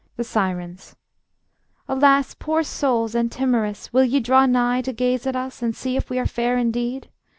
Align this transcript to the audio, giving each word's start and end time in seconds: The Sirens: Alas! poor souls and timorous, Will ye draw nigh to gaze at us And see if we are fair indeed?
The 0.17 0.23
Sirens: 0.23 0.95
Alas! 1.87 2.33
poor 2.33 2.63
souls 2.63 3.13
and 3.13 3.31
timorous, 3.31 3.93
Will 3.93 4.03
ye 4.03 4.19
draw 4.19 4.47
nigh 4.47 4.81
to 4.81 4.93
gaze 4.93 5.27
at 5.27 5.35
us 5.35 5.61
And 5.61 5.75
see 5.75 5.95
if 5.95 6.09
we 6.09 6.17
are 6.17 6.25
fair 6.25 6.57
indeed? 6.57 7.09